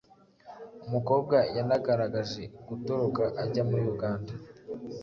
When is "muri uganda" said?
3.69-4.31